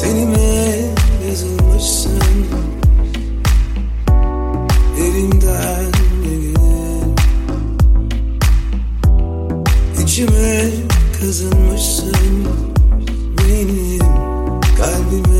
Tenime 0.00 0.74
yazılmışsın. 1.28 2.20
Elimden 4.98 5.89
İçime 10.10 10.70
kazınmışsın 11.20 12.46
benim 13.38 13.98
kalbime. 14.76 15.39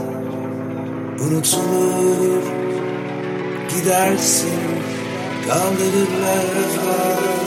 Unutulur 1.21 2.43
Gidersin 3.69 4.59
Kaldırırlar 5.47 7.40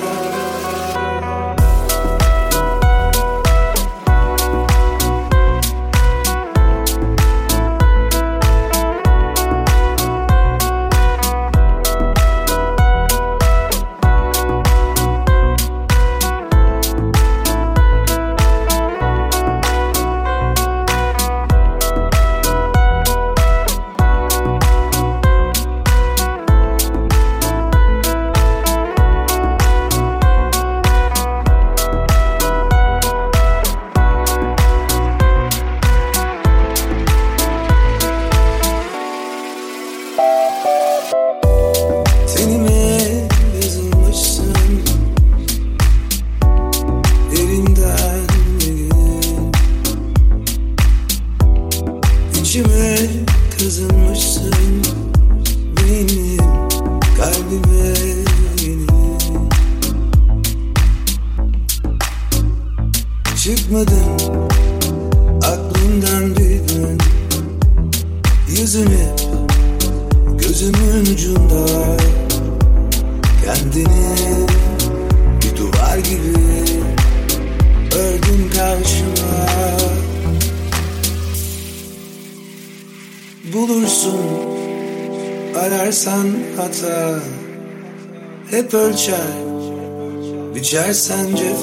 Biçersen 90.74 91.36
cefa 91.36 91.53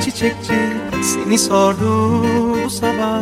çiçekçi 0.00 0.54
seni 1.02 1.38
sordu 1.38 2.22
bu 2.64 2.70
sabah. 2.70 3.20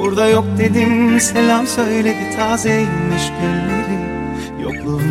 Burada 0.00 0.28
yok 0.28 0.44
dedim 0.58 1.20
selam 1.20 1.66
söyledi 1.66 2.36
tazeymiş 2.36 3.22
gülleri. 3.40 4.00
Yokluğun 4.62 5.02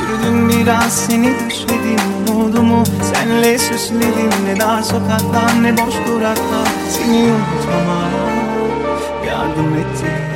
Yürüdüm 0.00 0.48
biraz 0.48 1.06
seni 1.06 1.32
düşledim 1.48 2.00
umudumu 2.28 2.84
Senle 3.14 3.58
süsledim. 3.58 4.30
Ne 4.46 4.60
dar 4.60 4.82
sokaktan 4.82 5.62
ne 5.62 5.72
boş 5.76 5.94
duraktan 6.08 6.66
Seni 6.90 7.16
unutmama 7.16 8.10
yardım 9.26 9.74
etti 9.74 10.29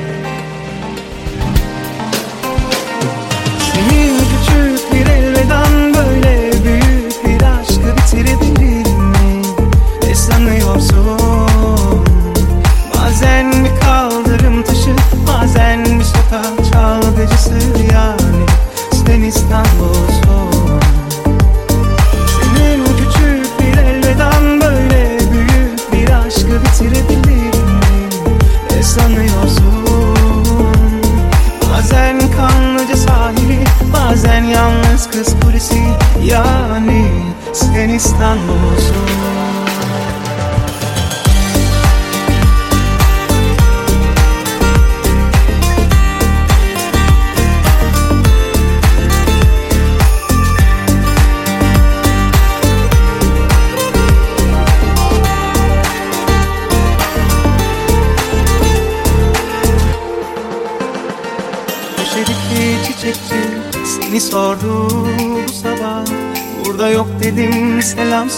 so 10.84 11.23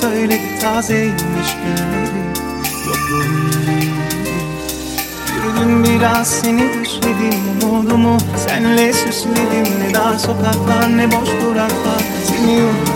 Söyle 0.01 0.39
ki 0.39 0.59
tazeymiş 0.63 1.57
günlerim 1.65 2.27
Yokluğum 2.87 3.47
Yürüdüm 5.37 5.85
biraz 5.85 6.29
seni 6.29 6.61
düşledim 6.61 7.71
Umudumu 7.71 8.19
senle 8.47 8.93
süsledim. 8.93 9.81
Ne 9.81 9.95
dar 9.95 10.15
sokaklar 10.15 10.97
ne 10.97 11.13
boş 11.13 11.29
duraklar. 11.43 12.03
Seni 12.25 12.63
unuttum. 12.63 12.96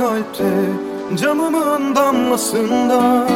kalpte 0.00 0.44
Camımın 1.16 1.96
damlasında. 1.96 3.28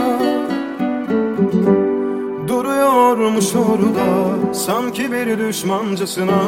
Duruyormuş 2.49 3.55
orada 3.55 4.55
Sanki 4.55 5.13
bir 5.13 5.39
düşmancasına. 5.39 6.41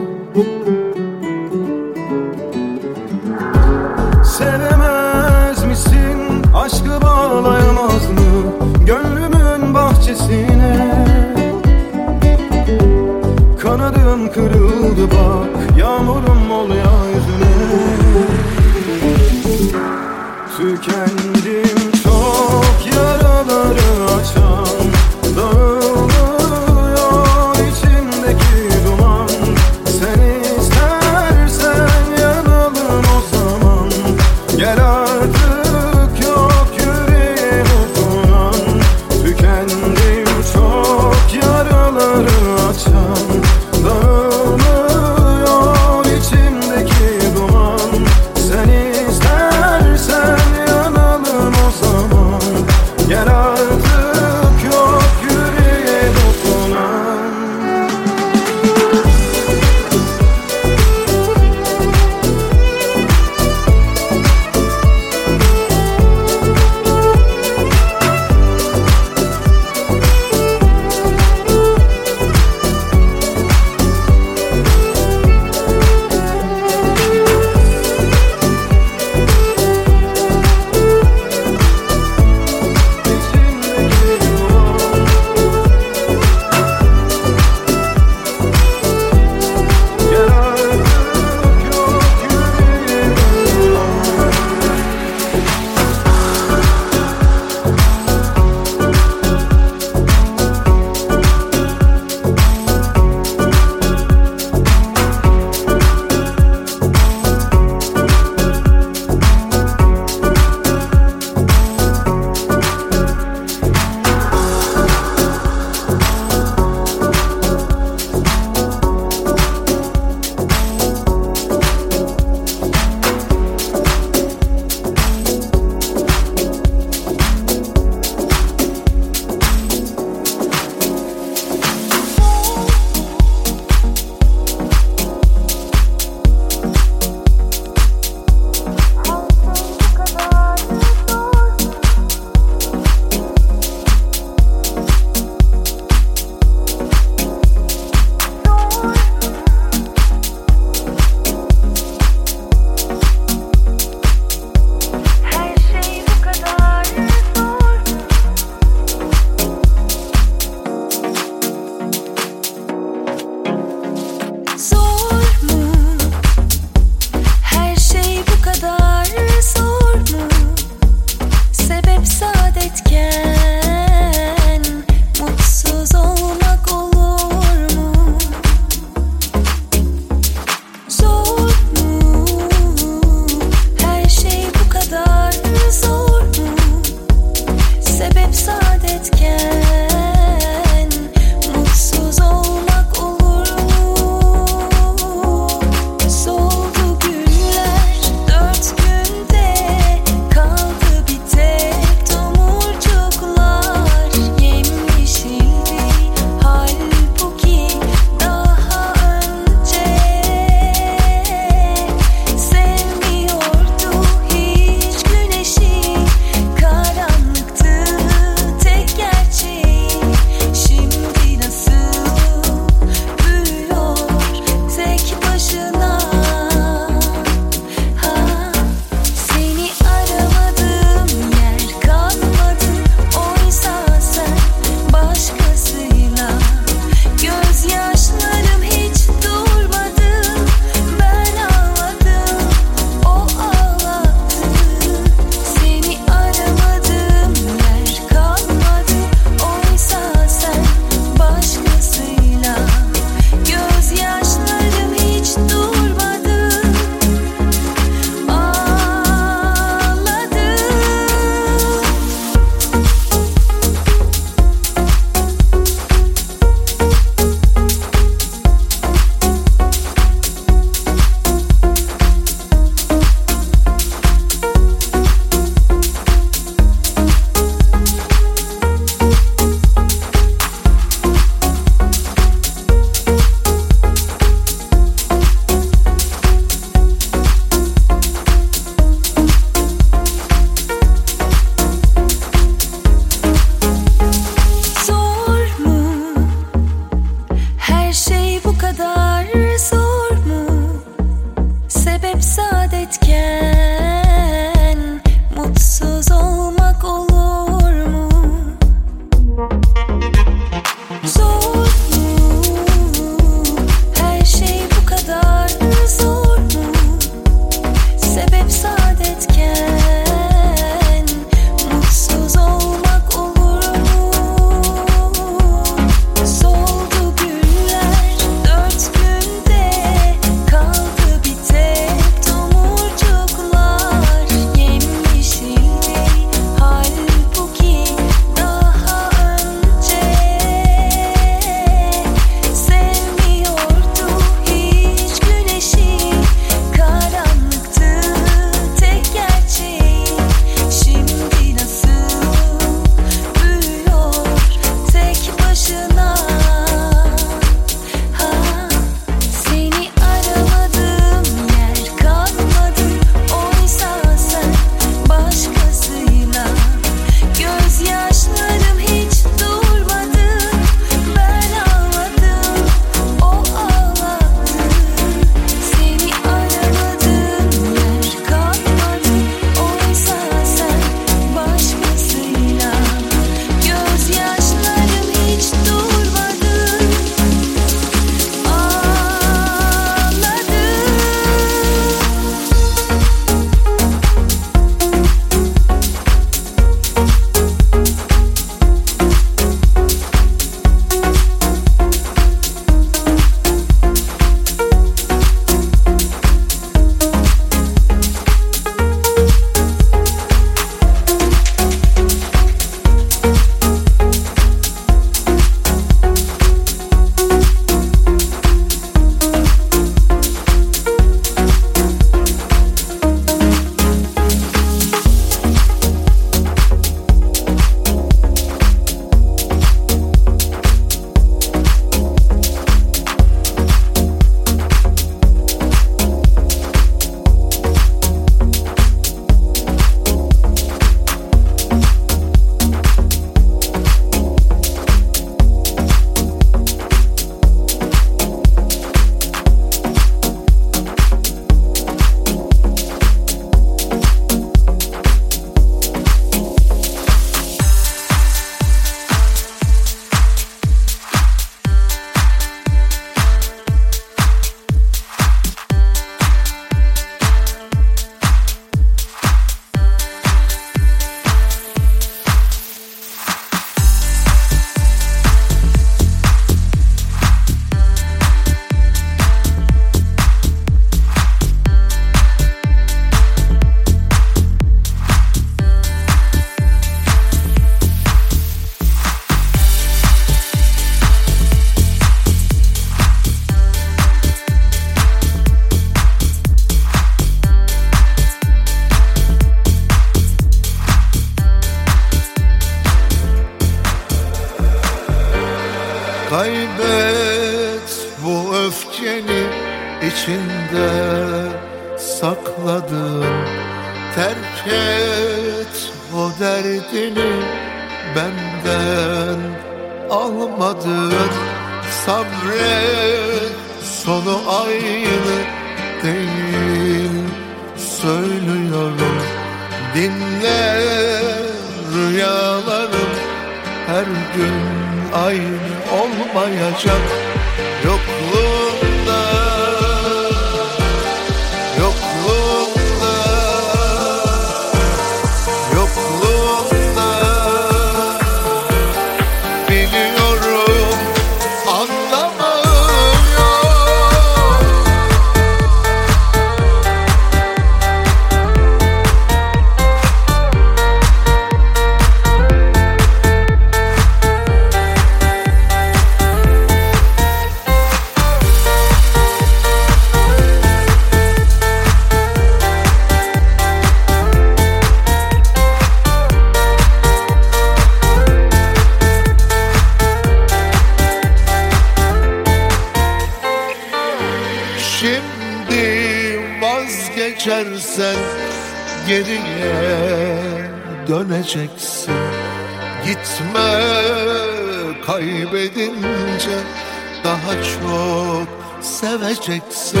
seveceksin 598.80 600.00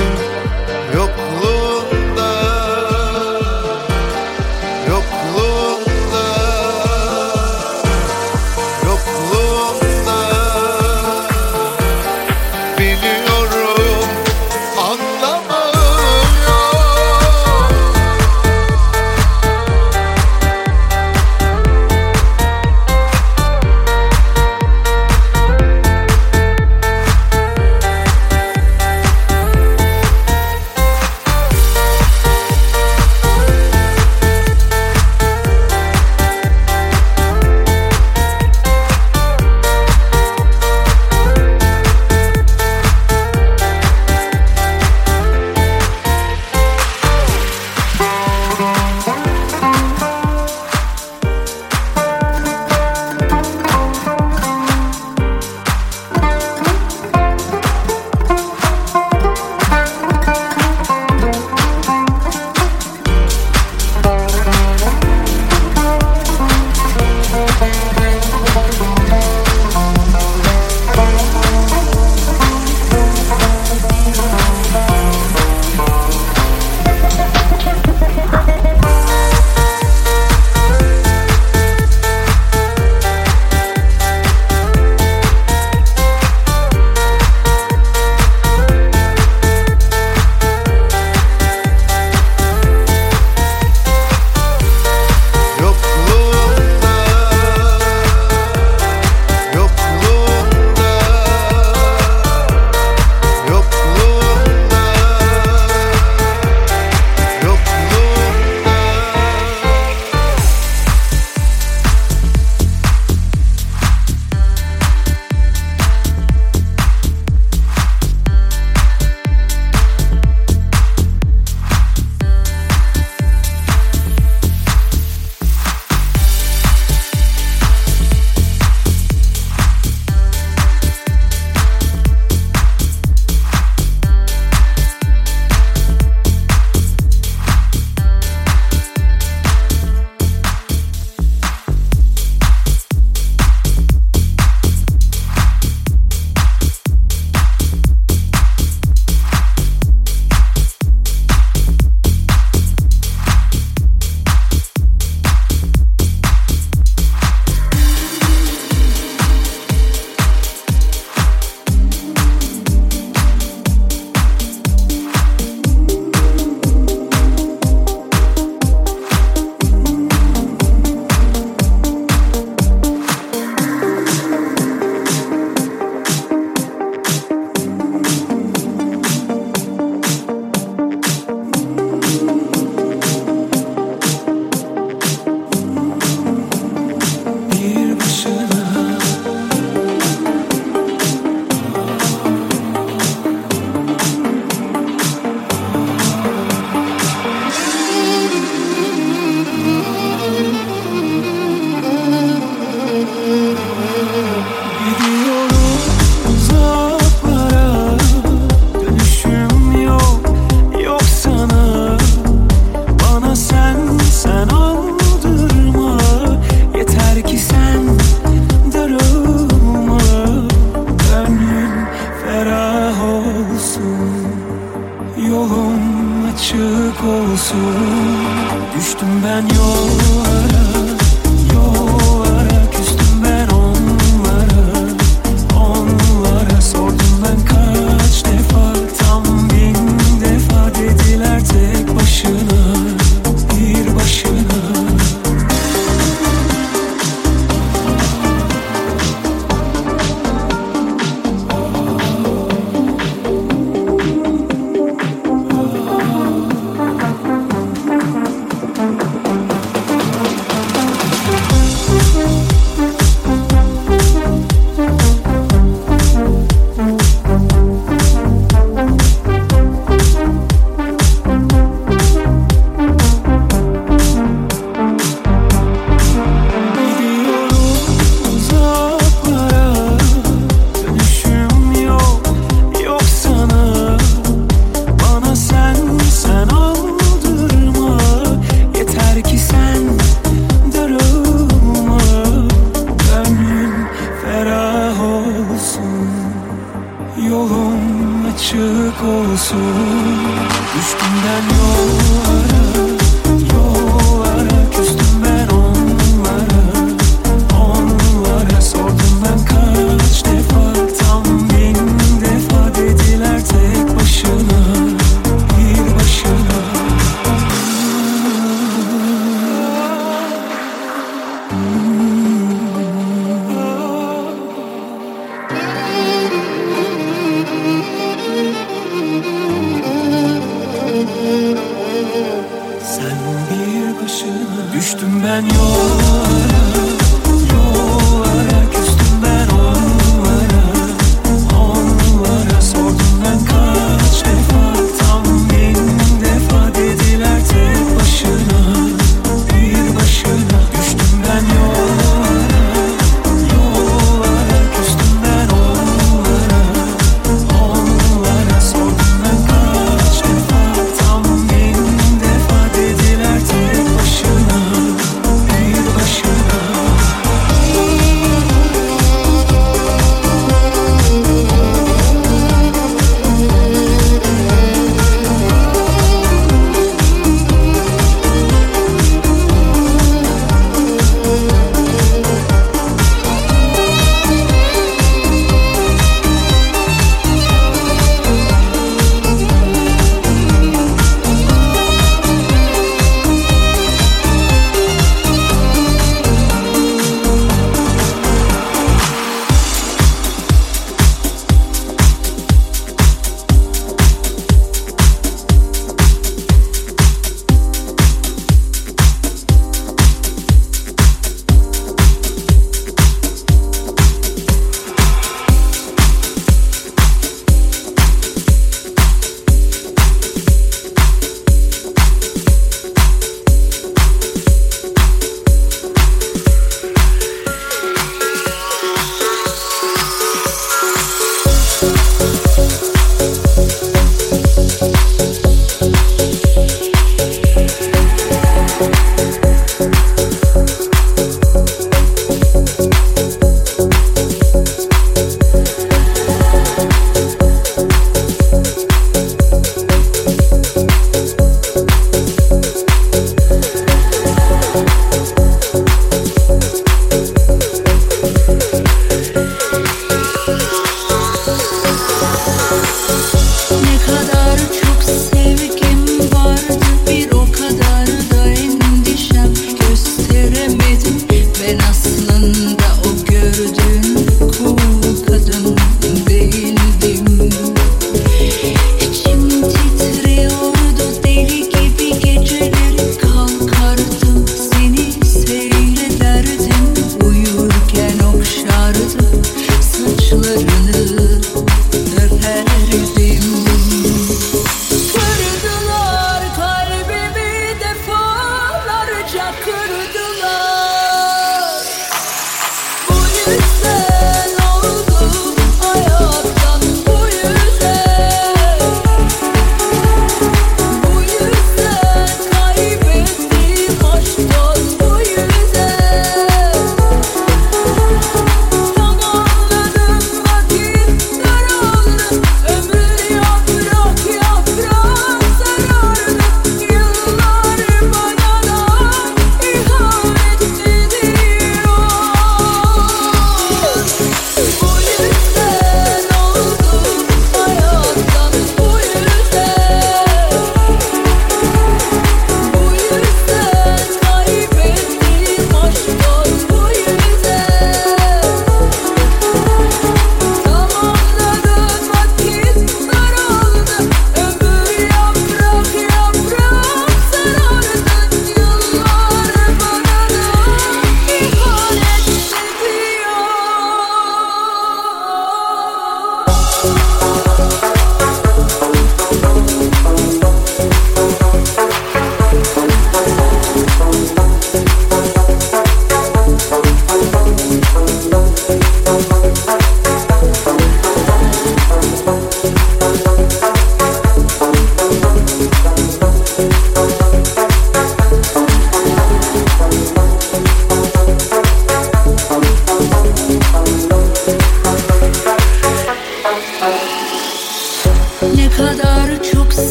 Yok 0.96 1.07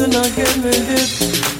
do 0.00 0.06
not 0.06 0.34
get 0.34 0.56
me 0.64 0.72
hit 0.72 1.59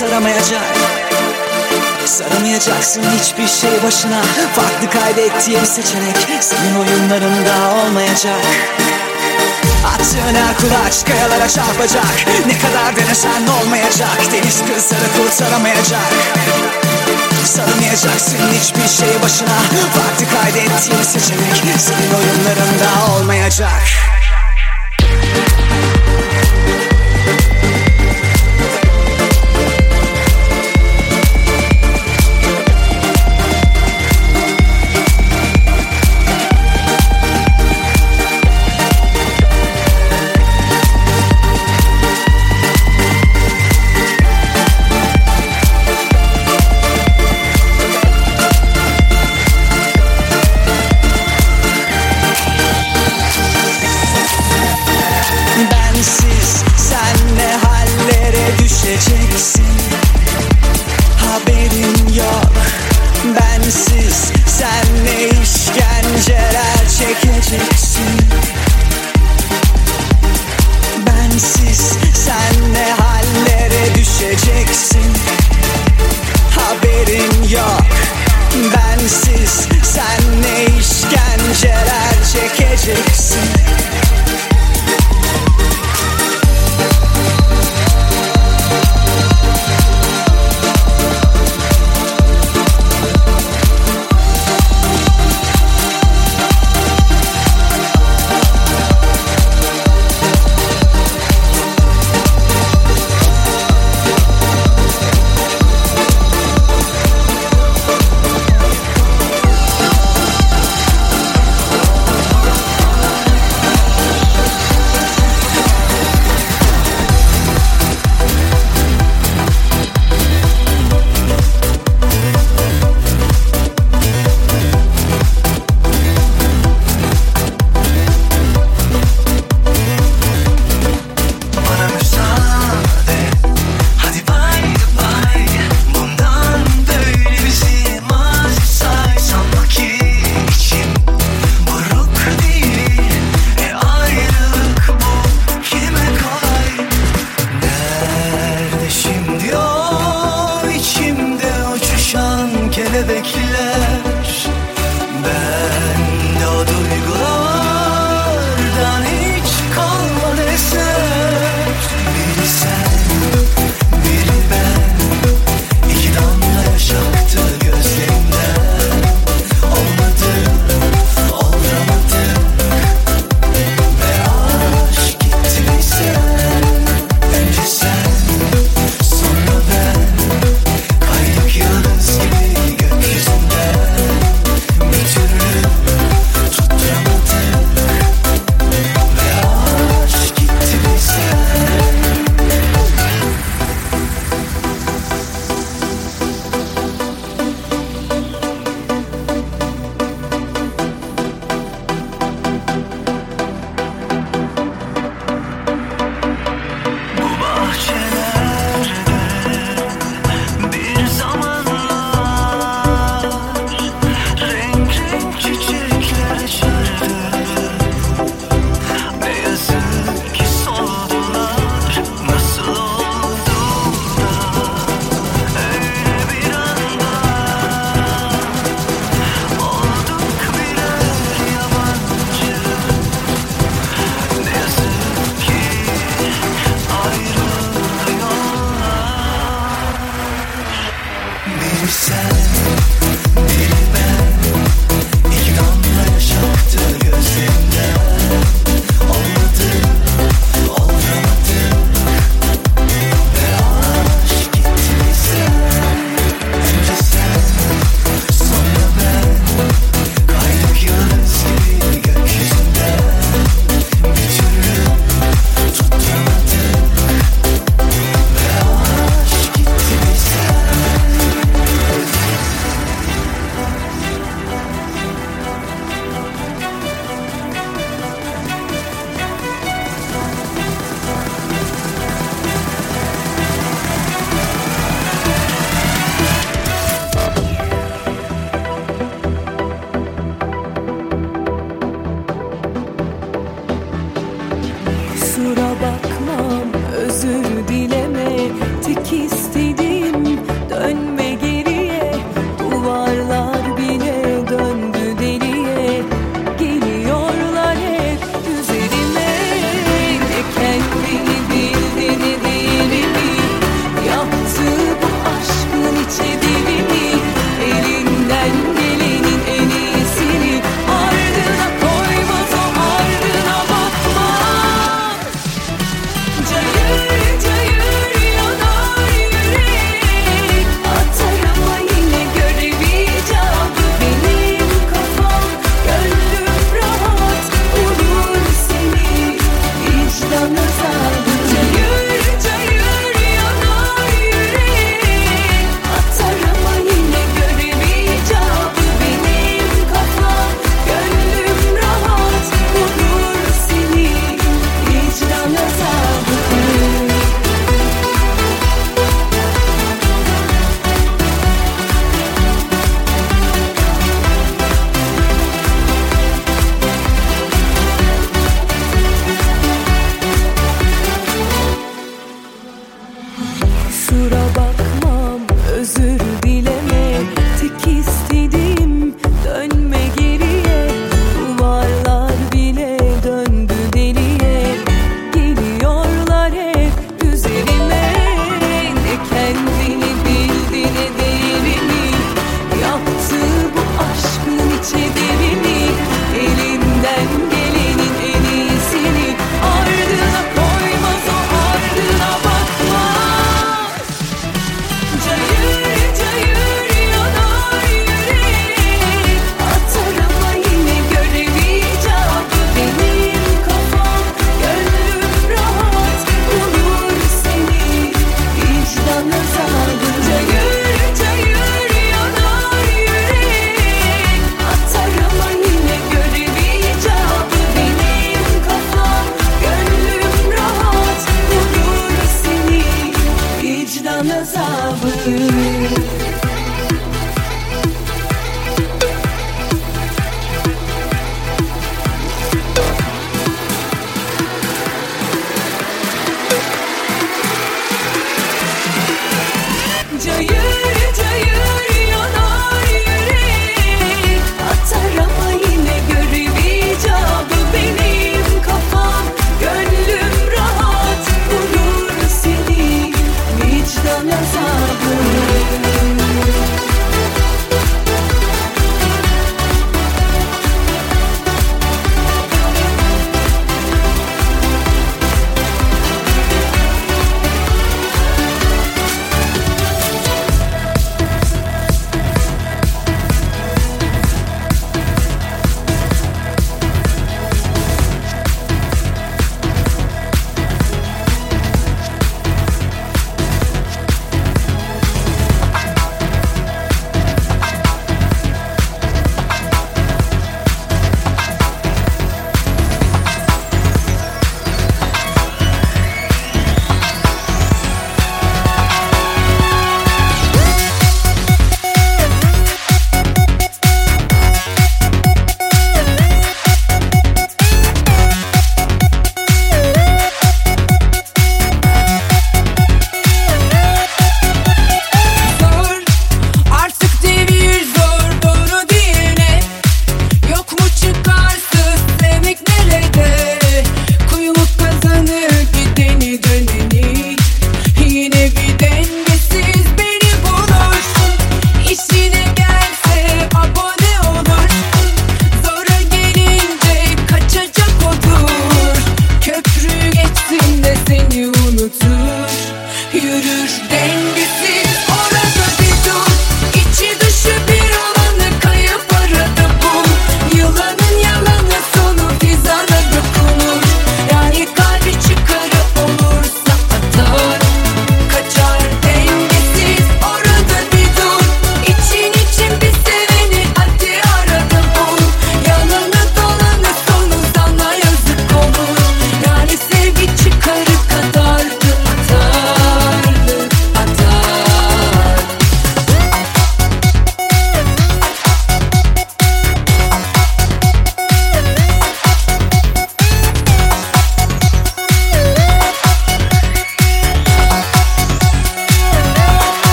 kurtaramayacak 0.00 0.76
Saramayacaksın 2.06 3.02
hiçbir 3.02 3.46
şey 3.46 3.82
başına. 3.82 4.22
Farklı 4.54 4.90
kaydettiği 4.90 5.60
bir 5.60 5.66
seçenek 5.66 6.16
Senin 6.40 6.74
oyunlarında 6.74 7.74
olmayacak. 7.74 8.40
Attığın 9.86 10.34
her 10.34 10.56
kulaç 10.56 11.04
kayalara 11.04 11.48
çarpacak. 11.48 12.26
Ne 12.46 12.58
kadar 12.58 12.96
denesen 12.96 13.46
olmayacak. 13.46 14.18
Deniz 14.32 14.58
kızları 14.60 15.08
kurtaramayacak. 15.16 16.12
Saramayacaksın 17.44 18.38
hiçbir 18.60 19.04
şey 19.04 19.22
başına. 19.22 19.58
Farklı 19.94 20.36
kaydettiği 20.36 20.98
bir 20.98 21.04
seçenek 21.04 21.78
Senin 21.78 22.14
oyunlarında 22.14 23.16
olmayacak 23.16 23.99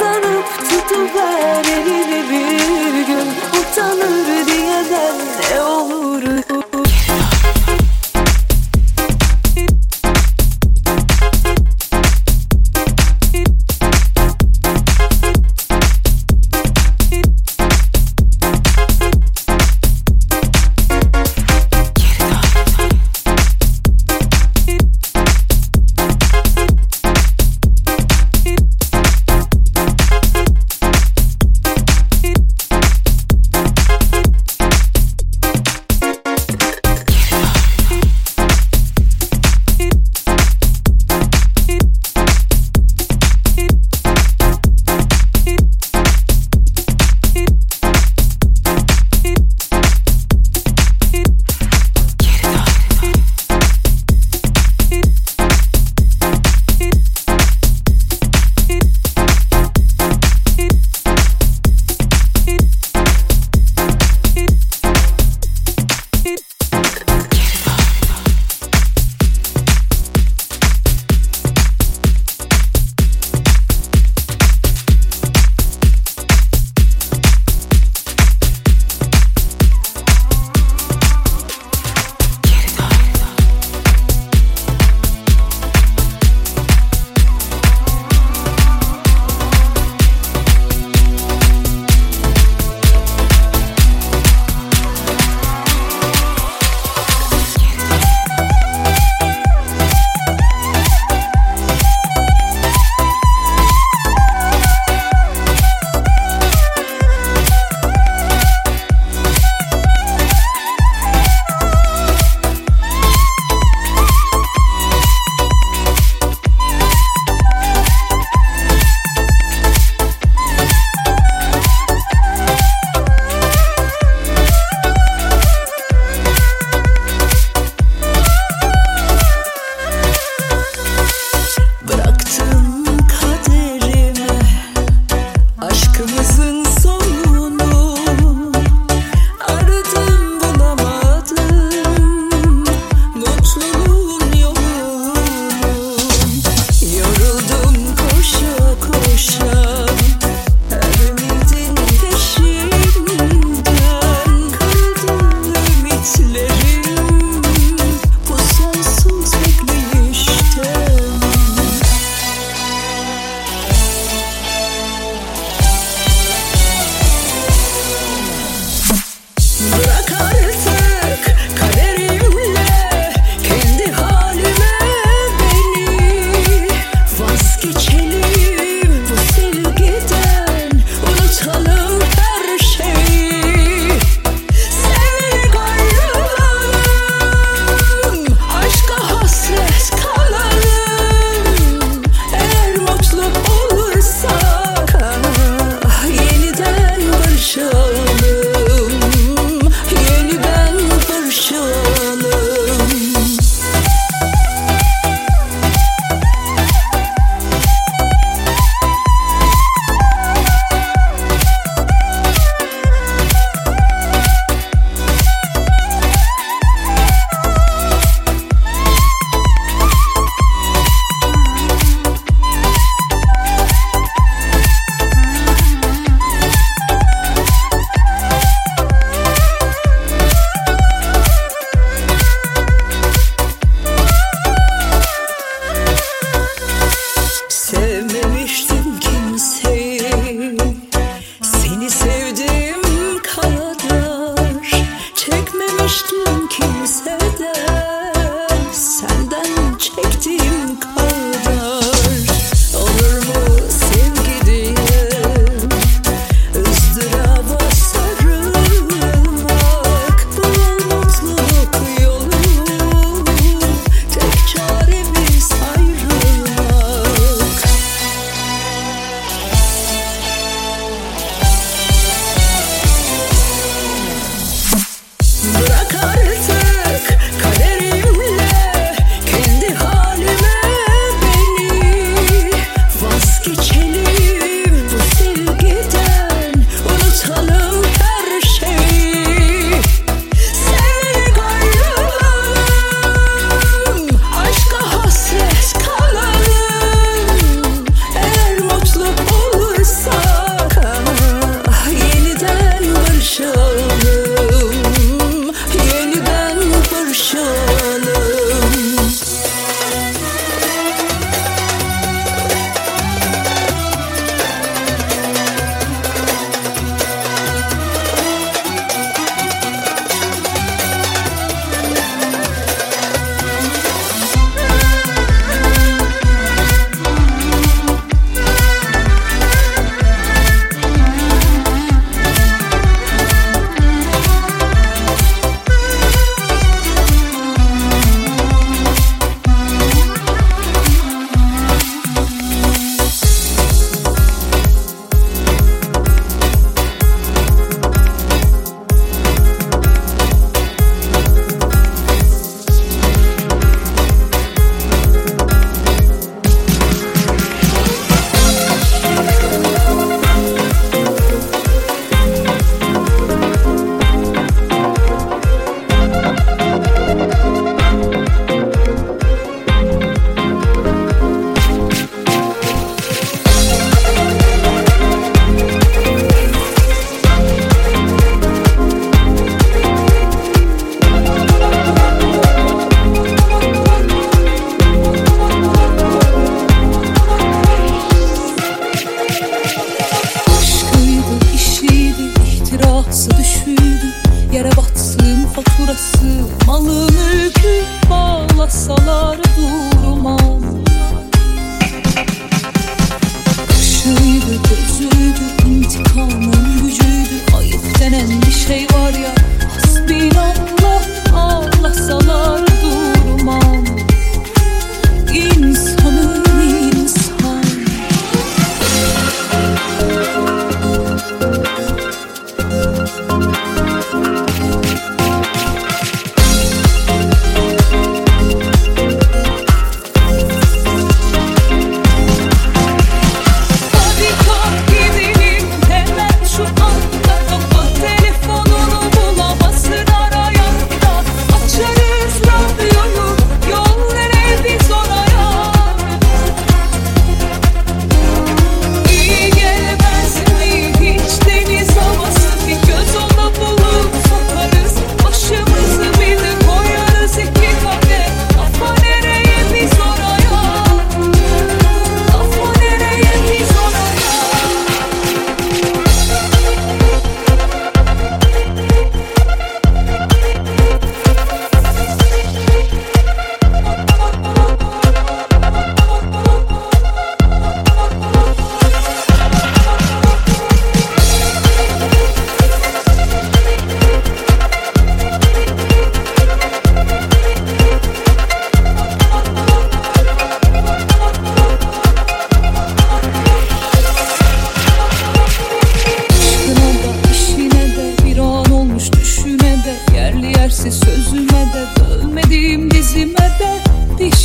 Uzanıp 0.00 0.46
tutuver 0.70 1.64
elimi 1.64 1.99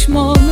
Pişman 0.05 0.44